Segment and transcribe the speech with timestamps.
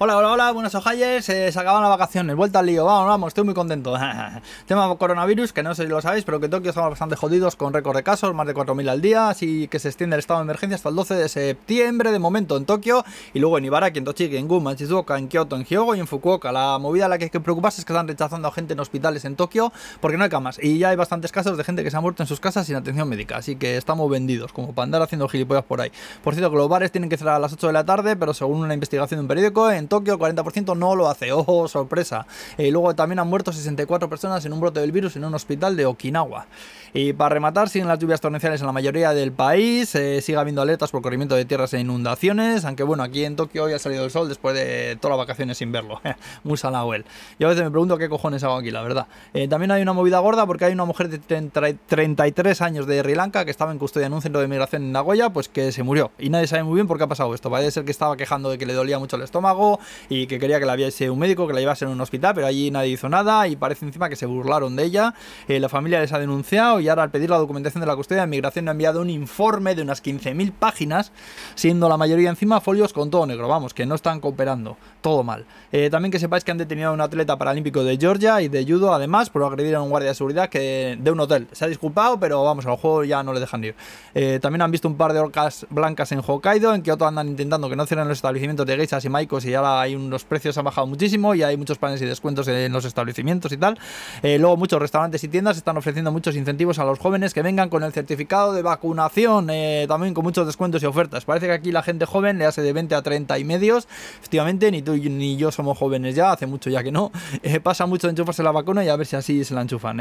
[0.00, 3.28] Hola, hola, hola, buenas ojalles, eh, se acaban las vacaciones, vuelta al lío, vamos, vamos,
[3.28, 3.96] estoy muy contento.
[4.66, 7.74] Tema coronavirus, que no sé si lo sabéis, pero que Tokio estamos bastante jodidos con
[7.74, 10.44] récord de casos, más de 4.000 al día, así que se extiende el estado de
[10.44, 14.04] emergencia hasta el 12 de septiembre de momento en Tokio, y luego en Ibaraki, en
[14.04, 16.52] Tochigi, en Gunma, en Shizuoka, en Kyoto, en Hyogo y en Fukuoka.
[16.52, 18.78] La movida a la que hay que preocuparse es que están rechazando a gente en
[18.78, 21.90] hospitales en Tokio porque no hay camas, y ya hay bastantes casos de gente que
[21.90, 24.84] se ha muerto en sus casas sin atención médica, así que estamos vendidos, como para
[24.84, 25.90] andar haciendo gilipollas por ahí.
[26.22, 28.32] Por cierto, que los bares tienen que cerrar a las 8 de la tarde, pero
[28.32, 31.32] según una investigación de un periódico, en Tokio el 40% no lo hace.
[31.32, 32.26] ¡Ojo, sorpresa!
[32.56, 35.76] Y luego también han muerto 64 personas en un brote del virus en un hospital
[35.76, 36.46] de Okinawa.
[36.94, 40.62] Y para rematar, siguen las lluvias torrenciales en la mayoría del país, eh, sigue habiendo
[40.62, 44.04] alertas por corrimiento de tierras e inundaciones, aunque bueno, aquí en Tokio hoy ha salido
[44.04, 46.00] el sol después de todas las vacaciones sin verlo.
[46.44, 47.04] Muy salado él.
[47.38, 49.06] Yo a veces me pregunto qué cojones hago aquí, la verdad.
[49.34, 53.14] Eh, también hay una movida gorda porque hay una mujer de 33 años de Sri
[53.14, 55.82] Lanka que estaba en custodia en un centro de migración en Nagoya, pues que se
[55.82, 56.10] murió.
[56.18, 57.50] Y nadie sabe muy bien por qué ha pasado esto.
[57.50, 59.77] Parece ser que estaba quejando de que le dolía mucho el estómago
[60.08, 62.46] y que quería que la viese un médico, que la llevase en un hospital, pero
[62.46, 65.14] allí nadie hizo nada y parece encima que se burlaron de ella.
[65.48, 68.26] Eh, la familia les ha denunciado y ahora al pedir la documentación de la custodia,
[68.26, 71.12] Migración ha enviado un informe de unas 15.000 páginas,
[71.54, 75.44] siendo la mayoría encima folios con todo negro, vamos, que no están cooperando, todo mal.
[75.72, 78.64] Eh, también que sepáis que han detenido a un atleta paralímpico de Georgia y de
[78.64, 81.48] judo, además, por agredir a un guardia de seguridad que de un hotel.
[81.52, 83.74] Se ha disculpado, pero vamos, al juego ya no le dejan ir.
[84.14, 87.68] Eh, también han visto un par de orcas blancas en Hokkaido, en Kyoto andan intentando
[87.68, 90.64] que no cierren los establecimientos de geishas y maicos y ahora hay unos precios han
[90.64, 93.78] bajado muchísimo y hay muchos planes y descuentos en los establecimientos y tal.
[94.22, 97.68] Eh, luego muchos restaurantes y tiendas están ofreciendo muchos incentivos a los jóvenes que vengan
[97.68, 101.24] con el certificado de vacunación, eh, también con muchos descuentos y ofertas.
[101.24, 103.88] Parece que aquí la gente joven le hace de 20 a 30 y medios.
[104.18, 107.12] Efectivamente, ni tú ni yo somos jóvenes ya, hace mucho ya que no.
[107.42, 109.98] Eh, pasa mucho de enchufarse la vacuna y a ver si así se la enchufan.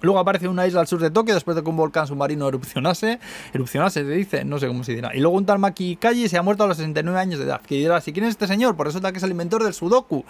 [0.00, 3.18] luego aparece una isla al sur de Tokio después de que un volcán submarino erupcionase.
[3.52, 5.14] Erupcionase, se dice, no sé cómo se dirá.
[5.14, 7.60] Y luego un tal Maki Kaji se ha muerto a los 69 años de edad.
[7.60, 8.76] Que dirá, si quién es este señor?
[8.76, 10.24] Pues resulta que es el inventor del Sudoku.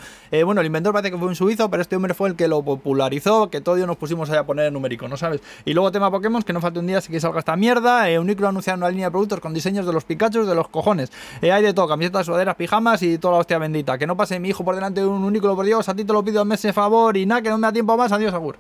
[0.45, 2.63] bueno, el inventor parece que fue un suizo, pero este hombre fue el que lo
[2.63, 5.41] popularizó, que todos nos pusimos ahí a poner numérico, ¿no sabes?
[5.65, 8.11] Y luego tema Pokémon, que no falta un día así que salga esta mierda.
[8.11, 10.69] Eh, Uniclo ha anunciado una línea de productos con diseños de los Pikachu de los
[10.69, 11.13] cojones.
[11.43, 13.99] Eh, hay de todo, camisetas, sudaderas, pijamas y toda la hostia bendita.
[13.99, 16.13] Que no pase mi hijo por delante de un Uniclo, por Dios, a ti te
[16.13, 18.13] lo pido, me ese favor y nada, que no me da tiempo más.
[18.13, 18.57] Adiós, Agur.